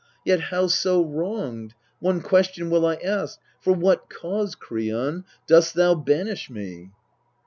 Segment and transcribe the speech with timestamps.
[0.25, 6.49] Yet, howso wronged, one question will 1 ask For what cause, Kreon, dost thou banish
[6.49, 6.89] me?